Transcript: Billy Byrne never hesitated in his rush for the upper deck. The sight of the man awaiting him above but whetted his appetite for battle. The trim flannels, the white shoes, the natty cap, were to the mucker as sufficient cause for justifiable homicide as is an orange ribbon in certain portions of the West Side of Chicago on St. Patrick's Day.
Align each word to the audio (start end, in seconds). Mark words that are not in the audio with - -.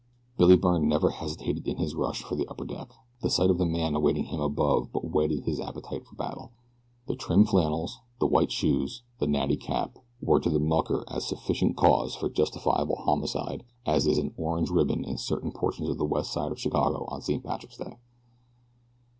Billy 0.35 0.55
Byrne 0.55 0.87
never 0.89 1.11
hesitated 1.11 1.67
in 1.67 1.77
his 1.77 1.93
rush 1.93 2.23
for 2.23 2.35
the 2.35 2.47
upper 2.47 2.65
deck. 2.65 2.91
The 3.21 3.29
sight 3.29 3.51
of 3.51 3.59
the 3.59 3.67
man 3.67 3.93
awaiting 3.93 4.23
him 4.23 4.39
above 4.41 4.91
but 4.91 5.05
whetted 5.05 5.43
his 5.43 5.59
appetite 5.59 6.07
for 6.07 6.15
battle. 6.15 6.53
The 7.05 7.15
trim 7.15 7.45
flannels, 7.45 7.99
the 8.19 8.25
white 8.25 8.51
shoes, 8.51 9.03
the 9.19 9.27
natty 9.27 9.57
cap, 9.57 9.99
were 10.19 10.39
to 10.39 10.49
the 10.49 10.57
mucker 10.57 11.05
as 11.07 11.27
sufficient 11.27 11.77
cause 11.77 12.15
for 12.15 12.29
justifiable 12.31 12.95
homicide 12.95 13.63
as 13.85 14.07
is 14.07 14.17
an 14.17 14.33
orange 14.37 14.71
ribbon 14.71 15.03
in 15.05 15.19
certain 15.19 15.51
portions 15.51 15.87
of 15.87 15.99
the 15.99 16.03
West 16.05 16.33
Side 16.33 16.51
of 16.51 16.59
Chicago 16.59 17.05
on 17.09 17.21
St. 17.21 17.43
Patrick's 17.43 17.77
Day. 17.77 17.97